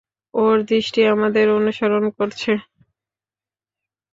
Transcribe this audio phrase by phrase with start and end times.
[0.33, 2.51] ওর দৃষ্টি আমাদের অনুসরণ করছে।